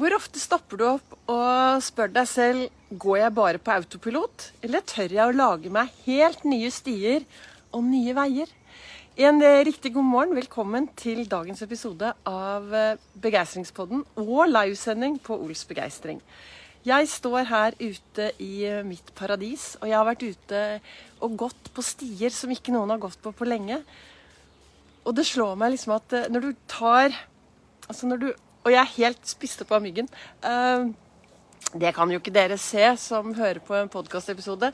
Hvor 0.00 0.14
ofte 0.16 0.40
stopper 0.40 0.78
du 0.80 0.84
opp 0.88 1.10
og 1.28 1.82
spør 1.84 2.08
deg 2.14 2.24
selv 2.24 2.94
går 3.02 3.18
jeg 3.18 3.32
bare 3.36 3.60
på 3.60 3.72
autopilot, 3.74 4.46
eller 4.64 4.80
tør 4.88 5.12
jeg 5.12 5.28
å 5.28 5.34
lage 5.36 5.72
meg 5.74 5.90
helt 6.06 6.46
nye 6.48 6.70
stier 6.72 7.26
og 7.76 7.84
nye 7.84 8.14
veier? 8.16 8.48
En 9.20 9.44
eh, 9.44 9.60
riktig 9.68 9.92
god 9.98 10.08
morgen. 10.08 10.32
Velkommen 10.38 10.88
til 10.96 11.26
dagens 11.28 11.60
episode 11.68 12.14
av 12.24 12.72
eh, 12.72 12.96
Begeistringspodden 13.20 14.06
og 14.24 14.42
livesending 14.48 15.20
på 15.20 15.36
Ols 15.36 15.66
begeistring. 15.68 16.24
Jeg 16.88 17.12
står 17.12 17.50
her 17.52 17.76
ute 17.76 18.32
i 18.40 18.52
eh, 18.70 18.80
mitt 18.88 19.12
paradis, 19.20 19.74
og 19.82 19.90
jeg 19.90 20.00
har 20.00 20.08
vært 20.08 20.24
ute 20.24 20.66
og 21.20 21.40
gått 21.44 21.74
på 21.76 21.84
stier 21.84 22.32
som 22.32 22.56
ikke 22.56 22.72
noen 22.72 22.96
har 22.96 23.04
gått 23.04 23.20
på 23.20 23.36
på 23.36 23.52
lenge. 23.52 23.82
Og 25.04 25.12
det 25.20 25.28
slår 25.28 25.60
meg 25.60 25.76
liksom 25.76 25.98
at 26.00 26.22
når 26.32 26.48
du 26.48 26.54
tar 26.80 27.26
Altså 27.90 28.06
når 28.06 28.18
du 28.22 28.26
og 28.64 28.72
jeg 28.72 28.80
er 28.80 28.96
helt 28.98 29.28
spist 29.28 29.62
opp 29.64 29.72
av 29.76 29.84
myggen. 29.84 30.08
Uh, 30.44 30.90
det 31.80 31.94
kan 31.96 32.10
jo 32.10 32.18
ikke 32.20 32.34
dere 32.34 32.58
se 32.60 32.84
som 33.00 33.32
hører 33.36 33.62
på 33.64 33.76
en 33.78 33.90
podkastepisode. 33.92 34.72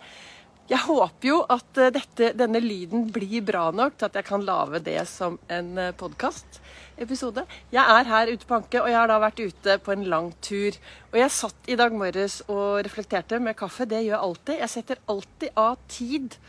Jeg 0.66 0.82
håper 0.82 1.28
jo 1.28 1.40
at 1.52 1.78
uh, 1.78 1.90
dette, 1.94 2.32
denne 2.38 2.62
lyden 2.62 3.06
blir 3.14 3.44
bra 3.46 3.68
nok 3.70 3.98
til 3.98 4.08
at 4.08 4.16
jeg 4.18 4.26
kan 4.26 4.46
lage 4.46 4.82
det 4.86 4.98
som 5.10 5.36
en 5.52 5.68
uh, 5.78 5.92
podkastepisode. 5.98 7.44
Jeg 7.74 7.98
er 7.98 8.10
her 8.10 8.32
ute 8.32 8.48
på 8.48 8.56
Anke, 8.58 8.80
og 8.82 8.90
jeg 8.90 8.98
har 8.98 9.10
da 9.12 9.20
vært 9.22 9.42
ute 9.44 9.76
på 9.84 9.94
en 9.94 10.06
lang 10.10 10.32
tur. 10.42 10.78
Og 11.12 11.20
jeg 11.22 11.36
satt 11.36 11.70
i 11.70 11.76
dag 11.78 11.94
morges 11.94 12.40
og 12.48 12.80
reflekterte 12.86 13.38
med 13.42 13.58
kaffe. 13.58 13.86
Det 13.86 14.02
gjør 14.02 14.16
jeg 14.16 14.24
alltid. 14.30 14.56
Jeg 14.64 14.74
setter 14.74 15.04
alltid 15.14 15.60
av 15.62 15.76
tid 15.92 16.40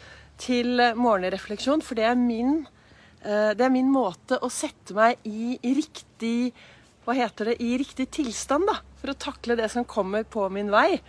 til 0.41 0.81
morgenrefleksjon, 0.97 1.81
for 1.81 1.97
det 1.97 2.05
er 2.05 2.17
min, 2.17 2.59
det 3.25 3.63
er 3.65 3.71
min 3.73 3.87
måte 3.89 4.37
å 4.45 4.51
sette 4.53 4.93
meg 4.93 5.17
i 5.25 5.57
riktig 5.65 6.53
hva 7.07 7.15
heter 7.15 7.53
det, 7.53 7.57
i 7.63 7.77
riktig 7.79 8.09
tilstand 8.17 8.67
da, 8.67 8.81
for 8.99 9.13
å 9.13 9.19
takle 9.19 9.55
det 9.55 9.69
som 9.71 9.87
kommer 9.87 10.25
på 10.27 10.43
min 10.51 10.71
vei. 10.73 10.99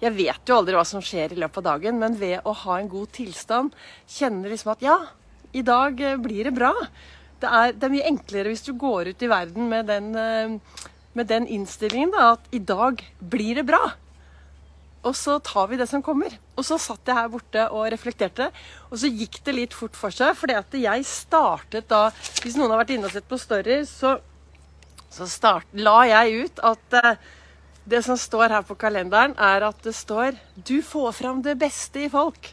Jeg 0.00 0.16
vet 0.16 0.48
jo 0.48 0.56
aldri 0.56 0.74
hva 0.78 0.84
som 0.88 1.02
skjer 1.04 1.34
i 1.34 1.40
løpet 1.42 1.60
av 1.60 1.66
dagen, 1.74 1.98
men 2.00 2.16
ved 2.18 2.40
å 2.48 2.54
ha 2.64 2.78
en 2.80 2.88
god 2.90 3.12
tilstand, 3.14 3.76
kjenne 4.08 4.48
liksom 4.48 4.72
at 4.72 4.86
ja, 4.86 4.96
i 5.52 5.62
dag 5.66 6.00
eh, 6.00 6.16
blir 6.16 6.48
det 6.48 6.54
bra. 6.56 6.72
Det 7.42 7.50
er, 7.50 7.74
det 7.76 7.86
er 7.86 7.92
mye 7.92 8.08
enklere 8.08 8.54
hvis 8.54 8.64
du 8.64 8.72
går 8.80 9.12
ut 9.12 9.22
i 9.22 9.30
verden 9.30 9.68
med 9.68 9.92
den, 9.92 10.08
eh, 10.16 10.88
med 11.12 11.28
den 11.28 11.46
innstillingen 11.46 12.14
da, 12.16 12.32
at 12.38 12.48
i 12.56 12.62
dag 12.72 13.04
blir 13.20 13.60
det 13.60 13.66
bra. 13.68 13.82
Og 15.02 15.14
så 15.18 15.36
tar 15.42 15.68
vi 15.68 15.76
det 15.76 15.88
som 15.90 16.02
kommer. 16.02 16.32
Og 16.56 16.64
så 16.64 16.78
satt 16.80 17.06
jeg 17.06 17.18
her 17.18 17.30
borte 17.30 17.68
og 17.74 17.88
reflekterte. 17.92 18.48
Og 18.88 19.00
så 19.02 19.10
gikk 19.10 19.40
det 19.44 19.56
litt 19.56 19.74
fort 19.74 19.98
for 19.98 20.14
seg, 20.14 20.36
fordi 20.38 20.54
at 20.54 20.76
jeg 20.78 21.06
startet 21.08 21.88
da 21.90 22.04
Hvis 22.42 22.54
noen 22.54 22.70
har 22.70 22.84
vært 22.84 22.94
inne 22.94 23.10
og 23.10 23.14
sett 23.14 23.26
på 23.28 23.38
Story, 23.40 23.82
så 23.88 24.16
så 25.12 25.28
start, 25.28 25.68
la 25.76 25.98
jeg 26.08 26.46
ut 26.46 26.62
at 26.64 26.96
uh, 26.96 27.14
det 27.84 28.02
som 28.06 28.16
står 28.18 28.54
her 28.54 28.64
på 28.66 28.78
kalenderen, 28.78 29.34
er 29.36 29.66
at 29.66 29.82
det 29.84 29.94
står 29.94 30.38
'Du 30.56 30.82
får 30.82 31.12
fram 31.12 31.42
det 31.42 31.58
beste 31.58 32.04
i 32.04 32.08
folk'. 32.08 32.52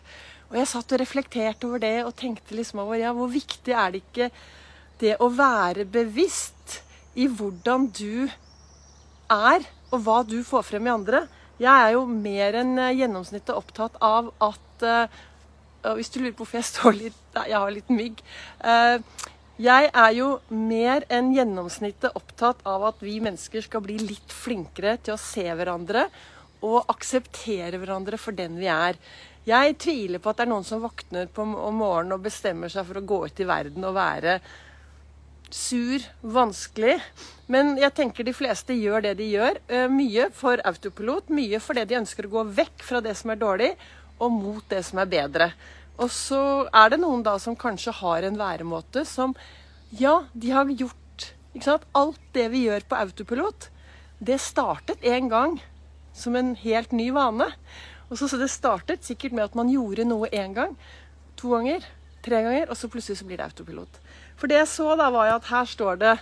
Og 0.50 0.58
jeg 0.58 0.68
satt 0.68 0.92
og 0.92 1.00
reflekterte 1.00 1.68
over 1.68 1.80
det 1.80 2.06
og 2.06 2.16
tenkte 2.18 2.56
liksom 2.58 2.82
over 2.82 2.98
ja, 2.98 3.14
hvor 3.14 3.30
viktig 3.30 3.74
er 3.74 3.92
det 3.94 4.02
ikke 4.02 4.32
det 5.00 5.16
å 5.22 5.30
være 5.30 5.86
bevisst 5.86 6.82
i 7.16 7.28
hvordan 7.28 7.88
du 7.94 8.30
er, 9.30 9.66
og 9.94 10.02
hva 10.06 10.24
du 10.26 10.42
får 10.44 10.66
frem 10.66 10.88
i 10.88 10.94
andre. 10.94 11.28
Jeg 11.60 11.70
er 11.70 11.94
jo 11.94 12.06
mer 12.10 12.58
enn 12.62 12.78
eh, 12.80 12.96
gjennomsnittet 12.98 13.56
opptatt 13.56 13.98
av 14.02 14.32
at 14.40 14.86
uh, 14.86 15.94
Hvis 15.96 16.10
du 16.10 16.20
lurer 16.20 16.34
på 16.34 16.44
hvorfor 16.44 16.60
jeg 16.60 16.68
står 16.70 16.94
litt 16.96 17.40
Jeg 17.48 17.56
har 17.56 17.72
litt 17.72 17.90
mygg. 17.92 18.22
Uh, 18.64 19.00
jeg 19.60 19.90
er 19.92 20.12
jo 20.16 20.28
mer 20.56 21.04
enn 21.12 21.34
gjennomsnittet 21.36 22.16
opptatt 22.16 22.62
av 22.70 22.86
at 22.94 23.02
vi 23.04 23.18
mennesker 23.24 23.66
skal 23.66 23.84
bli 23.84 23.98
litt 24.00 24.32
flinkere 24.32 24.96
til 25.04 25.18
å 25.18 25.20
se 25.20 25.44
hverandre 25.44 26.06
og 26.64 26.88
akseptere 26.92 27.80
hverandre 27.80 28.20
for 28.20 28.36
den 28.36 28.56
vi 28.60 28.70
er. 28.72 28.96
Jeg 29.48 29.76
tviler 29.82 30.22
på 30.24 30.32
at 30.32 30.40
det 30.40 30.46
er 30.46 30.52
noen 30.52 30.68
som 30.68 30.82
våkner 30.84 31.28
om 31.40 31.78
morgenen 31.80 32.16
og 32.16 32.24
bestemmer 32.24 32.72
seg 32.72 32.88
for 32.88 33.00
å 33.00 33.06
gå 33.12 33.20
ut 33.28 33.40
i 33.40 33.48
verden 33.50 33.88
og 33.88 33.96
være 33.98 34.40
sur, 35.50 36.04
vanskelig. 36.22 37.00
Men 37.50 37.74
jeg 37.82 37.96
tenker 37.98 38.28
de 38.28 38.36
fleste 38.38 38.76
gjør 38.78 39.08
det 39.08 39.16
de 39.20 39.32
gjør. 39.32 39.60
Eh, 39.68 39.88
mye 39.92 40.30
for 40.36 40.62
autopilot, 40.70 41.32
mye 41.34 41.60
fordi 41.64 41.88
de 41.90 41.98
ønsker 42.00 42.28
å 42.28 42.34
gå 42.38 42.46
vekk 42.62 42.86
fra 42.86 43.02
det 43.02 43.16
som 43.18 43.34
er 43.34 43.42
dårlig, 43.42 43.72
og 44.20 44.32
mot 44.36 44.64
det 44.70 44.84
som 44.86 45.02
er 45.02 45.10
bedre. 45.10 45.50
Og 46.00 46.12
så 46.14 46.42
er 46.72 46.94
det 46.94 47.02
noen 47.02 47.24
da 47.26 47.36
som 47.42 47.58
kanskje 47.60 47.94
har 48.00 48.24
en 48.24 48.40
væremåte 48.40 49.06
som 49.08 49.36
Ja, 49.90 50.24
de 50.34 50.54
har 50.54 50.70
gjort 50.70 50.96
ikke 51.54 51.66
sant? 51.66 51.86
Alt 51.98 52.22
det 52.36 52.48
vi 52.54 52.66
gjør 52.68 52.86
på 52.88 52.98
autopilot, 53.00 53.70
det 54.20 54.38
startet 54.44 55.04
en 55.04 55.30
gang 55.32 55.56
som 56.14 56.36
en 56.38 56.54
helt 56.60 56.92
ny 56.96 57.10
vane. 57.16 57.48
Og 58.10 58.18
så, 58.18 58.28
så 58.30 58.38
Det 58.38 58.50
startet 58.52 59.06
sikkert 59.06 59.34
med 59.34 59.50
at 59.50 59.56
man 59.58 59.72
gjorde 59.72 60.06
noe 60.08 60.30
én 60.30 60.54
gang, 60.54 60.76
to 61.40 61.54
ganger, 61.54 61.86
tre 62.26 62.44
ganger, 62.46 62.70
og 62.70 62.78
så 62.78 62.90
plutselig 62.92 63.20
så 63.20 63.28
blir 63.28 63.40
det 63.40 63.48
autopilot. 63.50 64.00
For 64.38 64.48
det 64.48 64.60
jeg 64.62 64.72
så 64.72 64.96
da, 65.00 65.10
var 65.14 65.30
jo 65.30 65.40
at 65.40 65.50
her 65.50 65.70
står 65.70 66.00
det 66.02 66.18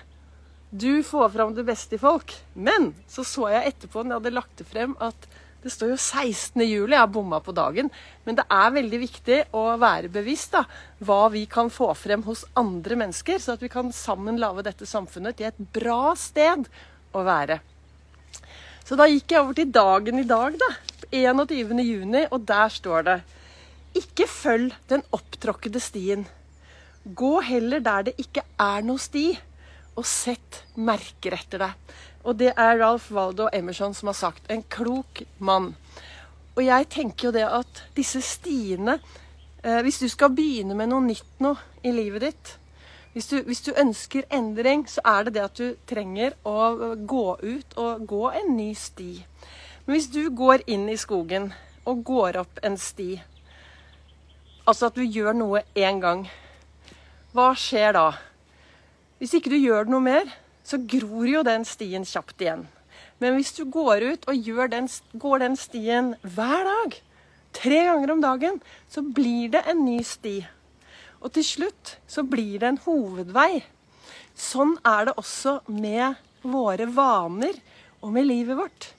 du 0.72 1.04
får 1.04 1.30
fram 1.32 1.54
det 1.56 1.64
beste 1.68 1.96
i 1.96 2.02
folk. 2.02 2.34
Men 2.54 2.92
så 3.08 3.24
så 3.24 3.48
jeg 3.54 3.72
etterpå, 3.72 4.04
når 4.04 4.18
jeg 4.18 4.22
hadde 4.22 4.36
lagt 4.36 4.58
det 4.60 4.68
frem, 4.68 4.96
at 5.00 5.28
det 5.68 5.76
står 5.76 5.92
jo 5.92 5.98
16. 6.00 6.64
juli, 6.64 6.96
jeg 6.96 7.04
har 7.04 7.12
bomma 7.12 7.40
på 7.44 7.54
dagen. 7.56 7.90
Men 8.26 8.38
det 8.40 8.46
er 8.52 8.76
veldig 8.76 9.00
viktig 9.02 9.40
å 9.56 9.64
være 9.80 10.12
bevisst 10.12 10.56
da, 10.56 10.64
hva 11.04 11.26
vi 11.34 11.46
kan 11.52 11.72
få 11.74 11.90
frem 12.00 12.24
hos 12.28 12.46
andre 12.58 12.98
mennesker, 13.04 13.40
så 13.44 13.58
at 13.58 13.64
vi 13.64 13.72
kan 13.72 13.92
sammen 13.96 14.40
lage 14.42 14.66
dette 14.68 14.88
samfunnet 14.88 15.38
til 15.38 15.50
et 15.50 15.60
bra 15.76 16.14
sted 16.20 16.68
å 17.16 17.24
være. 17.28 17.60
Så 18.88 18.96
da 18.96 19.10
gikk 19.12 19.34
jeg 19.34 19.44
over 19.44 19.58
til 19.58 19.72
dagen 19.76 20.22
i 20.22 20.28
dag, 20.28 20.56
da. 20.60 20.72
21. 21.12 21.80
juni, 21.84 22.24
og 22.32 22.48
der 22.48 22.72
står 22.72 23.04
det 23.08 23.18
Ikke 24.00 24.28
følg 24.28 24.76
den 24.92 25.04
opptråkkede 25.16 25.80
stien. 25.84 26.26
Gå 27.04 27.38
heller 27.44 27.84
der 27.84 28.10
det 28.10 28.18
ikke 28.20 28.44
er 28.60 28.84
noe 28.88 29.00
sti, 29.00 29.30
og 29.98 30.06
sett 30.08 30.64
merker 30.76 31.36
etter 31.36 31.64
deg. 31.64 31.96
Og 32.24 32.38
det 32.40 32.54
er 32.56 32.80
Ralph 32.80 33.12
Waldo 33.14 33.50
Emerson 33.54 33.94
som 33.94 34.12
har 34.12 34.18
sagt. 34.18 34.50
En 34.50 34.64
klok 34.64 35.24
mann. 35.40 35.76
Og 36.56 36.64
jeg 36.66 36.90
tenker 36.90 37.30
jo 37.30 37.36
det 37.36 37.46
at 37.46 37.84
disse 37.96 38.22
stiene 38.26 38.98
eh, 39.64 39.82
Hvis 39.86 40.00
du 40.02 40.08
skal 40.10 40.34
begynne 40.34 40.74
med 40.74 40.90
noe 40.90 41.06
nytt 41.06 41.44
nå 41.44 41.54
i 41.86 41.94
livet 41.94 42.26
ditt 42.26 42.56
hvis 43.18 43.32
du, 43.32 43.40
hvis 43.50 43.64
du, 43.66 43.72
ønsker 43.74 44.28
endring, 44.30 44.84
så 44.86 45.02
er 45.02 45.24
det 45.26 45.32
det 45.34 45.42
at 45.42 45.58
du 45.58 45.72
trenger 45.90 46.36
å 46.46 46.94
gå 47.10 47.24
ut 47.42 47.72
og 47.82 48.04
gå 48.06 48.28
en 48.30 48.52
ny 48.54 48.68
sti. 48.78 49.24
Men 49.86 49.96
hvis 49.96 50.10
du 50.14 50.28
går 50.30 50.62
inn 50.70 50.84
i 50.86 51.00
skogen 51.02 51.48
og 51.90 52.04
går 52.06 52.38
opp 52.44 52.62
en 52.62 52.78
sti, 52.78 53.16
altså 54.70 54.92
at 54.92 55.00
du 55.00 55.02
gjør 55.02 55.34
noe 55.34 55.64
én 55.74 55.98
gang, 56.04 56.28
hva 57.34 57.48
skjer 57.58 57.98
da? 57.98 58.06
Hvis 59.18 59.34
ikke 59.40 59.50
du 59.50 59.58
gjør 59.58 59.90
noe 59.90 60.06
mer, 60.06 60.30
så 60.68 60.80
gror 60.84 61.28
jo 61.32 61.46
den 61.48 61.64
stien 61.68 62.06
kjapt 62.08 62.44
igjen. 62.44 62.66
Men 63.24 63.38
hvis 63.38 63.54
du 63.58 63.64
går 63.72 64.04
ut 64.12 64.28
og 64.30 64.50
den, 64.74 64.90
går 65.14 65.40
den 65.46 65.56
stien 65.58 66.14
hver 66.22 66.68
dag, 66.68 66.98
tre 67.56 67.80
ganger 67.88 68.14
om 68.14 68.22
dagen, 68.22 68.60
så 68.92 69.02
blir 69.02 69.56
det 69.56 69.64
en 69.66 69.86
ny 69.86 70.02
sti. 70.04 70.42
Og 71.24 71.34
til 71.34 71.46
slutt 71.46 71.96
så 72.06 72.24
blir 72.28 72.60
det 72.62 72.70
en 72.74 72.82
hovedvei. 72.84 73.64
Sånn 74.38 74.76
er 74.86 75.08
det 75.08 75.18
også 75.18 75.62
med 75.72 76.20
våre 76.46 76.86
vaner 76.94 77.58
og 78.04 78.14
med 78.14 78.28
livet 78.28 78.60
vårt. 78.60 78.92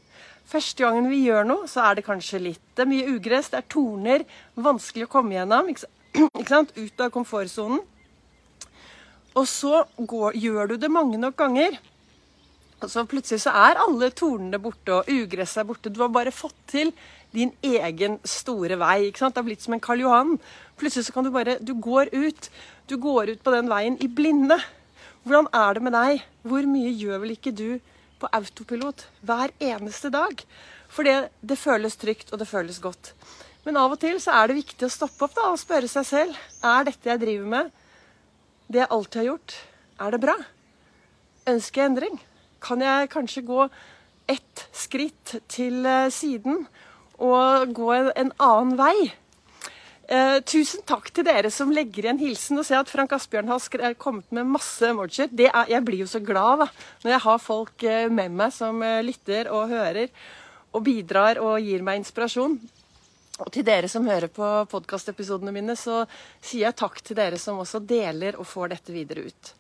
Første 0.49 0.83
gangen 0.83 1.11
vi 1.13 1.21
gjør 1.27 1.45
noe, 1.47 1.69
så 1.69 1.85
er 1.85 1.99
det 1.99 2.07
kanskje 2.09 2.41
litt 2.41 2.65
det 2.75 2.87
er 2.87 2.91
mye 2.91 3.11
ugress, 3.11 3.51
det 3.53 3.59
er 3.59 3.71
torner, 3.71 4.25
vanskelig 4.55 5.09
å 5.09 5.13
komme 5.13 5.35
gjennom. 5.35 5.69
Ikke 5.69 6.49
sant? 6.55 6.75
Ut 6.79 7.03
av 7.03 7.13
komfortsonen. 7.15 7.83
Og 9.37 9.47
så 9.49 9.85
går, 9.99 10.37
gjør 10.39 10.73
du 10.73 10.77
det 10.81 10.91
mange 10.91 11.19
nok 11.21 11.37
ganger. 11.39 11.79
Og 12.79 12.91
så 12.93 13.03
plutselig 13.11 13.43
så 13.43 13.53
er 13.59 13.81
alle 13.83 14.11
tornene 14.15 14.61
borte, 14.63 15.01
og 15.01 15.11
ugresset 15.11 15.65
er 15.65 15.67
borte. 15.67 15.91
Du 15.91 16.01
har 16.05 16.13
bare 16.15 16.35
fått 16.35 16.57
til 16.71 16.93
din 17.35 17.51
egen 17.63 18.19
store 18.25 18.79
vei. 18.79 19.09
ikke 19.09 19.25
sant? 19.25 19.35
Det 19.35 19.43
har 19.43 19.49
blitt 19.49 19.65
som 19.65 19.75
en 19.75 19.83
Karl 19.83 20.05
Johan. 20.05 20.37
Plutselig 20.79 21.09
så 21.09 21.15
kan 21.17 21.27
du 21.27 21.33
bare 21.35 21.59
Du 21.59 21.75
går 21.75 22.15
ut. 22.15 22.51
Du 22.87 22.97
går 22.97 23.35
ut 23.35 23.43
på 23.43 23.55
den 23.55 23.69
veien 23.69 23.99
i 24.01 24.09
blinde. 24.09 24.59
Hvordan 25.25 25.51
er 25.53 25.75
det 25.75 25.83
med 25.83 25.93
deg? 25.93 26.23
Hvor 26.43 26.63
mye 26.71 26.95
gjør 26.95 27.19
vel 27.25 27.35
ikke 27.35 27.53
du 27.53 27.81
på 28.19 28.31
autopilot 28.33 29.07
hver 29.27 29.53
eneste 29.61 30.11
dag? 30.15 30.45
For 30.89 31.05
det, 31.05 31.29
det 31.43 31.59
føles 31.59 31.99
trygt, 32.01 32.33
og 32.33 32.39
det 32.39 32.49
føles 32.49 32.79
godt. 32.81 33.13
Men 33.67 33.77
av 33.77 33.93
og 33.93 34.01
til 34.01 34.17
så 34.23 34.33
er 34.39 34.49
det 34.49 34.63
viktig 34.63 34.87
å 34.87 34.93
stoppe 34.93 35.27
opp 35.27 35.35
da, 35.37 35.51
og 35.53 35.61
spørre 35.61 35.91
seg 35.91 36.07
selv 36.09 36.39
er 36.65 36.87
dette 36.89 37.11
jeg 37.11 37.21
driver 37.21 37.51
med, 37.53 37.69
det 38.69 38.83
jeg 38.83 38.93
alltid 38.95 39.21
har 39.23 39.29
gjort, 39.33 39.55
er 39.99 40.15
det 40.15 40.23
bra? 40.23 40.35
Ønsker 41.49 41.83
jeg 41.83 41.91
endring? 41.93 42.19
Kan 42.61 42.83
jeg 42.85 43.13
kanskje 43.13 43.47
gå 43.49 43.69
ett 44.29 44.67
skritt 44.77 45.39
til 45.49 45.87
eh, 45.89 46.11
siden 46.13 46.67
og 47.19 47.73
gå 47.75 47.93
en 47.97 48.35
annen 48.37 48.77
vei? 48.79 49.09
Eh, 50.09 50.39
tusen 50.41 50.81
takk 50.89 51.11
til 51.13 51.27
dere 51.27 51.51
som 51.53 51.69
legger 51.69 52.07
igjen 52.07 52.21
hilsen. 52.23 52.57
og 52.57 52.65
ser 52.65 52.81
at 52.81 52.89
Frank 52.89 53.13
Asbjørn 53.13 53.51
har 53.53 53.95
kommet 54.01 54.31
med 54.33 54.49
masse 54.49 54.81
emojier. 54.89 55.29
Jeg 55.29 55.85
blir 55.85 56.01
jo 56.01 56.07
så 56.09 56.21
glad 56.25 56.65
da, 56.65 56.69
når 57.05 57.11
jeg 57.13 57.25
har 57.27 57.39
folk 57.39 57.83
eh, 57.85 58.09
med 58.09 58.33
meg 58.33 58.53
som 58.53 58.83
eh, 58.83 59.03
lytter 59.05 59.53
og 59.53 59.69
hører 59.69 60.09
og 60.73 60.85
bidrar 60.85 61.41
og 61.45 61.61
gir 61.61 61.85
meg 61.85 62.01
inspirasjon. 62.01 62.57
Og 63.39 63.53
til 63.55 63.67
dere 63.67 63.89
som 63.91 64.07
hører 64.09 64.31
på 64.35 64.47
podkastepisodene 64.71 65.53
mine, 65.55 65.77
så 65.79 66.03
sier 66.41 66.69
jeg 66.69 66.79
takk 66.81 66.99
til 67.07 67.19
dere 67.19 67.39
som 67.39 67.61
også 67.63 67.81
deler 67.87 68.39
og 68.39 68.49
får 68.51 68.75
dette 68.75 68.95
videre 68.95 69.29
ut. 69.29 69.53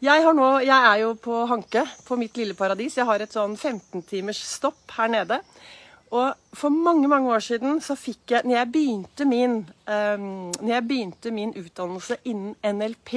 Jeg, 0.00 0.24
nå, 0.32 0.46
jeg 0.64 0.86
er 0.92 1.02
jo 1.02 1.10
på 1.20 1.42
Hanke, 1.50 1.82
på 2.06 2.16
mitt 2.16 2.38
lille 2.40 2.56
paradis. 2.56 2.96
Jeg 2.96 3.04
har 3.04 3.20
et 3.20 3.34
sånn 3.36 3.52
15 3.58 4.06
timers 4.08 4.40
stopp 4.48 4.96
her 4.96 5.12
nede. 5.12 5.42
Og 6.10 6.56
for 6.56 6.72
mange 6.72 7.06
mange 7.10 7.28
år 7.30 7.44
siden 7.44 7.76
så 7.84 7.94
fikk 7.94 8.32
jeg 8.32 8.42
Når 8.48 8.56
jeg 8.56 8.70
begynte 8.74 9.26
min, 9.28 9.60
um, 9.86 10.50
jeg 10.66 10.86
begynte 10.88 11.30
min 11.30 11.52
utdannelse 11.54 12.16
innen 12.24 12.56
NLP, 12.64 13.12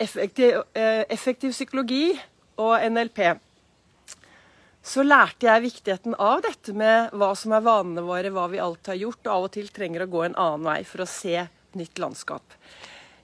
effektiv, 0.00 0.62
uh, 0.78 1.02
effektiv 1.10 1.52
psykologi 1.52 2.14
og 2.56 2.80
NLP, 2.86 3.20
så 4.82 5.04
lærte 5.04 5.44
jeg 5.44 5.66
viktigheten 5.66 6.14
av 6.16 6.40
dette 6.44 6.72
med 6.76 7.12
hva 7.20 7.34
som 7.36 7.52
er 7.52 7.64
vanene 7.64 8.04
våre, 8.06 8.32
hva 8.32 8.46
vi 8.52 8.62
alltid 8.62 8.94
har 8.94 9.02
gjort, 9.02 9.20
og 9.26 9.32
av 9.34 9.48
og 9.48 9.52
til 9.56 9.68
trenger 9.74 10.06
å 10.06 10.12
gå 10.12 10.22
en 10.24 10.38
annen 10.40 10.64
vei 10.70 10.80
for 10.88 11.04
å 11.04 11.10
se 11.10 11.44
nytt 11.76 12.00
landskap. 12.00 12.56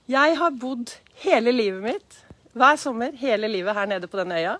Jeg 0.07 0.37
har 0.39 0.59
bodd 0.61 0.93
hele 1.23 1.51
livet 1.51 1.83
mitt, 1.83 2.21
hver 2.57 2.77
sommer, 2.79 3.17
hele 3.17 3.49
livet 3.51 3.75
her 3.75 3.89
nede 3.89 4.09
på 4.09 4.21
denne 4.21 4.37
øya. 4.37 4.53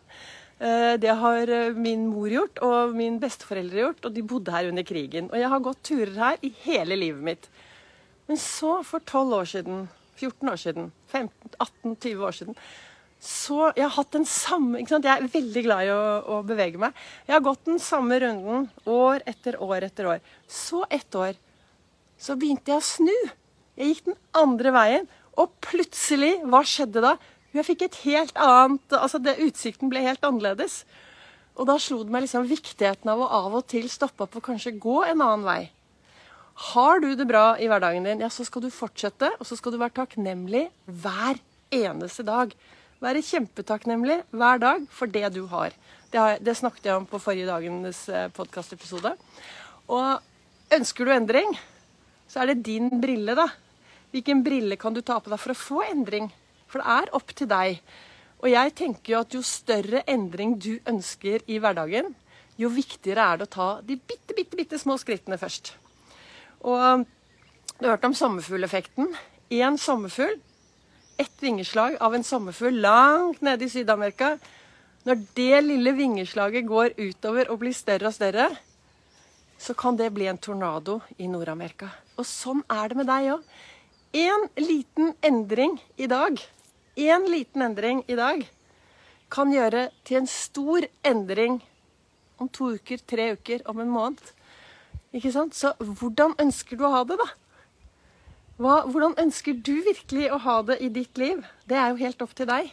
Eh, 0.57 0.95
det 0.97 1.13
har 1.21 1.53
eh, 1.53 1.77
min 1.77 2.07
mor 2.09 2.33
gjort, 2.33 2.59
og 2.65 2.97
min 2.97 3.19
besteforeldre 3.21 3.83
gjort, 3.85 4.09
og 4.09 4.17
de 4.17 4.25
bodde 4.25 4.53
her 4.53 4.71
under 4.71 4.85
krigen. 4.85 5.29
Og 5.29 5.37
jeg 5.37 5.53
har 5.53 5.63
gått 5.63 5.85
turer 5.85 6.17
her 6.17 6.41
i 6.41 6.51
hele 6.65 6.97
livet 6.97 7.23
mitt. 7.29 7.47
Men 8.27 8.41
så, 8.41 8.79
for 8.83 9.05
12 9.05 9.37
år 9.37 9.49
siden, 9.53 9.87
14 10.17 10.51
år 10.51 10.61
siden, 10.65 10.91
15, 11.13 11.55
18, 11.61 11.95
20 11.95 12.25
år 12.25 12.37
siden, 12.41 12.57
så 13.17 13.71
jeg 13.73 13.81
har 13.81 13.95
hatt 13.95 14.13
den 14.13 14.27
samme 14.29 14.77
ikke 14.77 14.93
sant? 14.93 15.07
Jeg 15.07 15.17
er 15.17 15.31
veldig 15.33 15.63
glad 15.65 15.87
i 15.87 15.89
å, 15.93 16.01
å, 16.21 16.35
bevege 16.45 16.79
meg. 16.81 16.97
Jeg 17.25 17.33
har 17.33 17.45
gått 17.45 17.65
den 17.65 17.81
samme 17.81 18.19
runden 18.21 18.67
år 18.85 19.25
etter 19.25 19.57
år 19.63 19.87
etter 19.87 20.11
år. 20.13 20.21
Så 20.45 20.83
ett 20.93 21.17
år 21.17 21.33
så 22.21 22.37
begynte 22.37 22.73
jeg 22.73 22.81
å 22.81 22.85
snu. 22.85 23.17
Jeg 23.77 23.91
gikk 23.91 24.05
den 24.11 24.19
andre 24.37 24.73
veien, 24.73 25.09
og 25.37 25.51
plutselig, 25.61 26.37
hva 26.49 26.63
skjedde 26.65 27.03
da? 27.03 27.15
Jeg 27.53 27.65
fikk 27.65 27.83
et 27.85 27.99
helt 28.05 28.39
annet 28.41 28.95
altså 28.97 29.19
det, 29.21 29.37
Utsikten 29.41 29.89
ble 29.89 30.01
helt 30.05 30.25
annerledes. 30.25 30.81
Og 31.57 31.65
da 31.69 31.77
slo 31.81 32.03
det 32.05 32.13
meg 32.13 32.25
liksom 32.25 32.45
viktigheten 32.49 33.09
av 33.09 33.21
å 33.21 33.29
av 33.39 33.57
og 33.59 33.65
til 33.69 33.89
stoppe 33.89 34.25
opp 34.25 34.37
og 34.37 34.45
kanskje 34.45 34.75
gå 34.77 35.01
en 35.07 35.23
annen 35.25 35.45
vei. 35.45 35.61
Har 36.73 37.01
du 37.01 37.11
det 37.17 37.27
bra 37.29 37.51
i 37.61 37.69
hverdagen 37.69 38.05
din, 38.05 38.21
ja, 38.21 38.29
så 38.33 38.45
skal 38.45 38.65
du 38.65 38.71
fortsette, 38.73 39.29
og 39.37 39.45
så 39.45 39.57
skal 39.57 39.73
du 39.73 39.81
være 39.81 39.93
takknemlig 39.99 40.67
hver 40.85 41.37
eneste 41.73 42.25
dag. 42.25 42.53
Være 42.97 43.21
kjempetakknemlig 43.21 44.23
hver 44.33 44.57
dag 44.61 44.85
for 44.89 45.09
det 45.13 45.27
du 45.35 45.43
har. 45.51 45.73
Det, 46.09 46.17
har, 46.17 46.39
det 46.41 46.55
snakket 46.57 46.87
jeg 46.89 46.97
om 46.97 47.05
på 47.05 47.19
forrige 47.21 47.45
dagens 47.45 47.99
eh, 48.09 48.29
podkastepisode. 48.33 49.11
Og 49.93 50.73
ønsker 50.73 51.05
du 51.05 51.13
endring, 51.13 51.53
så 52.25 52.41
er 52.41 52.51
det 52.51 52.63
din 52.65 52.89
brille, 53.01 53.35
da. 53.37 53.45
Hvilken 54.09 54.41
brille 54.41 54.79
kan 54.81 54.95
du 54.95 55.03
ta 55.05 55.19
på 55.21 55.29
deg 55.29 55.41
for 55.43 55.53
å 55.53 55.59
få 55.59 55.83
endring? 55.85 56.31
For 56.65 56.81
det 56.81 56.95
er 56.95 57.13
opp 57.19 57.35
til 57.37 57.51
deg. 57.51 57.77
Og 58.41 58.49
jeg 58.49 58.73
tenker 58.81 59.13
jo 59.13 59.21
at 59.21 59.37
jo 59.37 59.43
større 59.45 60.01
endring 60.09 60.57
du 60.57 60.79
ønsker 60.89 61.45
i 61.45 61.61
hverdagen, 61.61 62.15
jo 62.57 62.73
viktigere 62.73 63.29
er 63.29 63.37
det 63.37 63.45
å 63.45 63.53
ta 63.53 63.69
de 63.85 63.99
bitte, 63.99 64.33
bitte, 64.33 64.57
bitte 64.57 64.81
små 64.81 64.97
skrittene 64.97 65.37
først. 65.37 65.75
Og 66.65 67.05
du 67.77 67.85
har 67.85 67.93
hørt 67.93 68.09
om 68.09 68.17
sommerfugleffekten. 68.17 69.13
Én 69.53 69.77
sommerfugl, 69.77 70.39
ett 71.17 71.43
vingeslag 71.43 71.97
av 72.01 72.15
en 72.15 72.23
sommerfugl 72.23 72.81
langt 72.81 73.41
nede 73.41 73.65
i 73.65 73.69
Syd-Amerika. 73.69 74.35
Når 75.07 75.23
det 75.37 75.61
lille 75.65 75.93
vingeslaget 75.97 76.67
går 76.67 76.97
utover 76.97 77.49
og 77.51 77.61
blir 77.63 77.75
større 77.75 78.11
og 78.11 78.17
større, 78.17 78.49
så 79.57 79.73
kan 79.73 79.97
det 79.97 80.11
bli 80.13 80.27
en 80.29 80.37
tornado 80.37 80.99
i 81.17 81.29
Nord-Amerika. 81.29 81.89
Og 82.17 82.27
sånn 82.27 82.61
er 82.69 82.91
det 82.91 82.99
med 82.99 83.09
deg 83.09 83.31
òg. 83.37 83.49
En 84.17 84.45
liten 84.61 85.15
endring 85.25 85.79
i 85.97 86.07
dag 86.09 86.37
én 86.97 87.29
liten 87.29 87.61
endring 87.61 88.03
i 88.07 88.15
dag 88.17 88.41
kan 89.29 89.51
gjøre 89.53 89.89
til 90.07 90.21
en 90.21 90.29
stor 90.29 90.87
endring 91.05 91.59
om 92.41 92.49
to 92.49 92.71
uker, 92.73 93.01
tre 93.05 93.31
uker, 93.37 93.61
om 93.69 93.79
en 93.81 93.91
måned. 93.91 94.21
Ikke 95.13 95.31
sant? 95.33 95.55
Så 95.55 95.73
hvordan 95.77 96.35
ønsker 96.41 96.77
du 96.77 96.85
å 96.87 96.93
ha 96.95 97.03
det, 97.07 97.19
da? 97.21 97.27
Hva, 98.57 98.79
hvordan 98.89 99.13
ønsker 99.21 99.57
du 99.61 99.75
virkelig 99.85 100.31
å 100.33 100.39
ha 100.41 100.55
det 100.65 100.79
i 100.81 100.89
ditt 100.89 101.19
liv? 101.21 101.43
Det 101.69 101.77
er 101.77 101.91
jo 101.91 102.01
helt 102.01 102.23
opp 102.25 102.33
til 102.37 102.49
deg. 102.49 102.71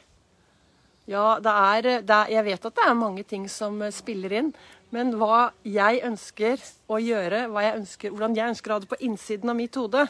Ja, 1.05 1.37
det 1.45 1.53
er, 1.53 1.89
det 2.01 2.17
er, 2.17 2.31
jeg 2.33 2.45
vet 2.47 2.69
at 2.71 2.79
det 2.79 2.87
er 2.87 2.97
mange 2.97 3.25
ting 3.29 3.45
som 3.53 3.83
spiller 3.93 4.33
inn. 4.33 4.55
Men 4.95 5.13
hva 5.21 5.51
jeg 5.69 6.01
ønsker 6.07 6.63
å 6.89 6.97
gjøre, 7.03 7.43
jeg 7.51 7.77
ønsker, 7.83 8.15
hvordan 8.15 8.37
jeg 8.39 8.55
ønsker 8.55 8.73
å 8.73 8.79
ha 8.79 8.85
det 8.85 8.91
på 8.95 9.01
innsiden 9.05 9.53
av 9.53 9.59
mitt 9.59 9.77
hode, 9.77 10.07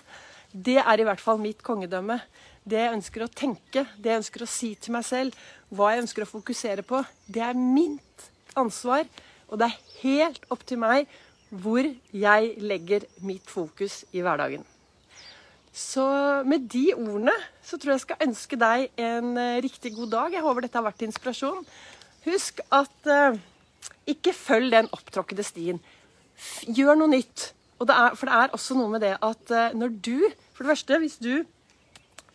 det 0.55 0.79
er 0.79 1.03
i 1.03 1.07
hvert 1.09 1.23
fall 1.23 1.41
mitt 1.43 1.65
kongedømme 1.67 2.21
det 2.65 2.79
jeg 2.81 2.95
ønsker 2.97 3.25
å 3.25 3.33
tenke, 3.33 3.83
det 4.01 4.13
jeg 4.13 4.21
ønsker 4.23 4.45
å 4.45 4.49
si 4.49 4.71
til 4.81 4.95
meg 4.97 5.05
selv, 5.05 5.37
hva 5.75 5.91
jeg 5.93 6.05
ønsker 6.05 6.25
å 6.25 6.31
fokusere 6.31 6.85
på, 6.87 7.03
det 7.29 7.43
er 7.45 7.59
mitt 7.59 8.29
ansvar. 8.57 9.05
Og 9.51 9.61
det 9.61 9.69
er 9.69 9.83
helt 10.01 10.47
opp 10.55 10.65
til 10.69 10.81
meg 10.81 11.11
hvor 11.51 11.85
jeg 12.15 12.55
legger 12.63 13.05
mitt 13.27 13.51
fokus 13.51 14.03
i 14.17 14.25
hverdagen. 14.25 14.65
Så 15.75 16.05
med 16.47 16.69
de 16.71 16.93
ordene 16.95 17.35
så 17.67 17.75
tror 17.75 17.93
jeg 17.93 17.99
jeg 17.99 18.05
skal 18.05 18.29
ønske 18.29 18.59
deg 18.61 19.01
en 19.03 19.33
uh, 19.35 19.59
riktig 19.65 19.91
god 19.97 20.13
dag. 20.13 20.37
Jeg 20.37 20.45
håper 20.45 20.67
dette 20.67 20.79
har 20.79 20.87
vært 20.87 21.03
inspirasjon. 21.03 21.65
Husk 22.25 22.63
at 22.73 23.11
eh, 23.11 23.37
ikke 24.09 24.33
følg 24.33 24.71
den 24.73 24.87
opptråkkede 24.97 25.45
stien. 25.45 25.81
Gjør 26.65 26.97
noe 26.97 27.11
nytt. 27.13 27.51
Det 27.85 27.93
er, 27.93 28.15
for 28.17 28.31
det 28.31 28.37
er 28.39 28.55
også 28.57 28.77
noe 28.79 28.93
med 28.95 29.03
det 29.05 29.13
at 29.19 29.53
eh, 29.53 29.75
når 29.77 29.99
du 30.07 30.31
For 30.55 30.63
det 30.63 30.71
første, 30.71 30.99
hvis 31.03 31.19
du 31.19 31.45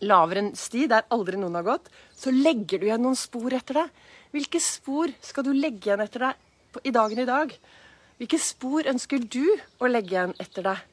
laver 0.03 0.41
en 0.41 0.51
sti 0.55 0.85
der 0.91 1.07
aldri 1.09 1.39
noen 1.39 1.55
har 1.55 1.65
gått, 1.65 1.87
så 2.13 2.33
legger 2.35 2.81
du 2.81 2.85
igjen 2.89 3.01
noen 3.01 3.17
spor 3.17 3.55
etter 3.55 3.79
deg. 3.79 4.01
Hvilke 4.35 4.59
spor 4.61 5.13
skal 5.23 5.47
du 5.47 5.53
legge 5.55 5.87
igjen 5.89 6.03
etter 6.03 6.27
deg 6.27 6.83
i 6.85 6.93
dagen 6.93 7.23
i 7.23 7.27
dag? 7.27 7.55
Hvilke 8.19 8.39
spor 8.43 8.91
ønsker 8.91 9.23
du 9.23 9.45
å 9.79 9.89
legge 9.89 10.17
igjen 10.17 10.35
etter 10.43 10.67
deg? 10.67 10.83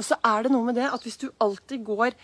Og 0.00 0.06
så 0.06 0.16
er 0.24 0.46
det 0.46 0.52
noe 0.54 0.64
med 0.64 0.78
det 0.80 0.88
at 0.88 1.02
hvis 1.04 1.20
du 1.20 1.28
alltid 1.44 1.84
går 1.84 2.14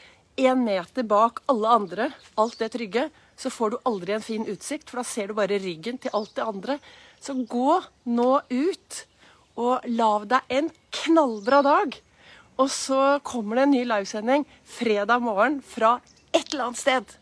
én 0.41 0.63
meter 0.65 1.05
bak 1.05 1.43
alle 1.53 1.73
andre, 1.79 2.09
alt 2.41 2.57
det 2.61 2.71
trygge, 2.73 3.09
så 3.37 3.53
får 3.53 3.75
du 3.75 3.77
aldri 3.89 4.15
en 4.17 4.25
fin 4.25 4.47
utsikt, 4.49 4.89
for 4.89 5.03
da 5.03 5.05
ser 5.05 5.29
du 5.29 5.37
bare 5.37 5.59
ryggen 5.61 5.99
til 6.01 6.15
alt 6.17 6.33
det 6.39 6.47
andre. 6.47 6.79
Så 7.21 7.37
gå 7.45 7.77
nå 8.09 8.31
ut 8.49 9.01
og 9.61 9.85
lag 9.93 10.25
deg 10.31 10.57
en 10.59 10.71
knallbra 11.03 11.61
dag. 11.65 11.99
Og 12.57 12.71
så 12.73 13.01
kommer 13.25 13.61
det 13.61 13.67
en 13.67 13.75
ny 13.77 13.83
livesending 13.89 14.47
fredag 14.65 15.25
morgen 15.25 15.59
fra 15.61 15.99
et 16.33 16.53
eller 16.53 16.71
annet 16.71 16.81
sted. 16.81 17.17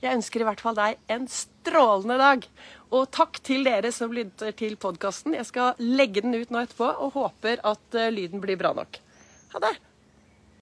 Jeg 0.00 0.16
ønsker 0.16 0.42
i 0.42 0.48
hvert 0.48 0.62
fall 0.64 0.78
deg 0.78 0.98
en 1.12 1.28
strålende 1.30 2.16
dag. 2.18 2.48
Og 2.90 3.06
takk 3.14 3.38
til 3.46 3.62
dere 3.66 3.92
som 3.94 4.14
lytter 4.14 4.56
til 4.58 4.74
podkasten. 4.80 5.36
Jeg 5.38 5.46
skal 5.50 5.78
legge 5.78 6.24
den 6.24 6.34
ut 6.34 6.50
nå 6.50 6.64
etterpå 6.64 6.88
og 6.90 7.14
håper 7.18 7.62
at 7.62 7.98
eh, 7.98 8.10
lyden 8.14 8.42
blir 8.42 8.58
bra 8.58 8.74
nok. 8.74 8.98
Ha 9.54 9.62
det! 9.62 9.76